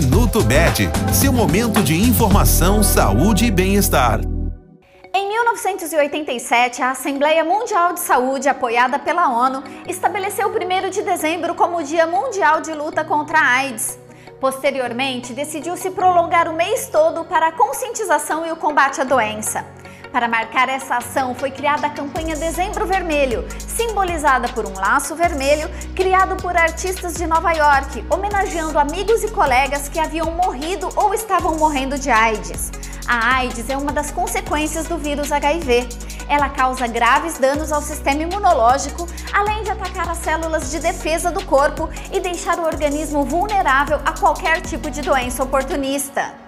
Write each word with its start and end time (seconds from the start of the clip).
Minuto 0.00 0.44
Med, 0.44 0.88
seu 1.12 1.32
momento 1.32 1.82
de 1.82 1.92
informação, 1.92 2.84
saúde 2.84 3.46
e 3.46 3.50
bem-estar. 3.50 4.20
Em 5.12 5.28
1987, 5.28 6.80
a 6.80 6.92
Assembleia 6.92 7.42
Mundial 7.42 7.94
de 7.94 7.98
Saúde, 7.98 8.48
apoiada 8.48 8.96
pela 8.96 9.28
ONU, 9.28 9.64
estabeleceu 9.88 10.50
o 10.50 10.52
1 10.52 10.90
de 10.90 11.02
dezembro 11.02 11.52
como 11.56 11.78
o 11.78 11.82
Dia 11.82 12.06
Mundial 12.06 12.60
de 12.60 12.72
Luta 12.74 13.04
contra 13.04 13.40
a 13.40 13.54
AIDS. 13.56 13.98
Posteriormente, 14.40 15.32
decidiu-se 15.32 15.90
prolongar 15.90 16.48
o 16.48 16.54
mês 16.54 16.88
todo 16.88 17.24
para 17.24 17.48
a 17.48 17.52
conscientização 17.52 18.46
e 18.46 18.52
o 18.52 18.56
combate 18.56 19.00
à 19.00 19.04
doença. 19.04 19.66
Para 20.12 20.26
marcar 20.26 20.68
essa 20.68 20.96
ação, 20.96 21.34
foi 21.34 21.50
criada 21.50 21.86
a 21.86 21.90
campanha 21.90 22.34
Dezembro 22.34 22.86
Vermelho, 22.86 23.46
simbolizada 23.66 24.48
por 24.48 24.66
um 24.66 24.72
laço 24.72 25.14
vermelho 25.14 25.68
criado 25.94 26.36
por 26.36 26.56
artistas 26.56 27.14
de 27.14 27.26
Nova 27.26 27.52
York, 27.52 28.04
homenageando 28.08 28.78
amigos 28.78 29.22
e 29.22 29.28
colegas 29.28 29.88
que 29.88 29.98
haviam 29.98 30.30
morrido 30.32 30.88
ou 30.96 31.12
estavam 31.12 31.56
morrendo 31.56 31.98
de 31.98 32.10
AIDS. 32.10 32.70
A 33.06 33.36
AIDS 33.36 33.68
é 33.68 33.76
uma 33.76 33.92
das 33.92 34.10
consequências 34.10 34.86
do 34.86 34.98
vírus 34.98 35.30
HIV. 35.30 35.88
Ela 36.28 36.48
causa 36.48 36.86
graves 36.86 37.38
danos 37.38 37.70
ao 37.72 37.80
sistema 37.80 38.22
imunológico, 38.22 39.06
além 39.32 39.62
de 39.62 39.70
atacar 39.70 40.08
as 40.08 40.18
células 40.18 40.70
de 40.70 40.78
defesa 40.78 41.30
do 41.30 41.44
corpo 41.44 41.88
e 42.12 42.20
deixar 42.20 42.58
o 42.58 42.64
organismo 42.64 43.24
vulnerável 43.24 44.00
a 44.04 44.12
qualquer 44.12 44.60
tipo 44.62 44.90
de 44.90 45.00
doença 45.00 45.42
oportunista. 45.42 46.47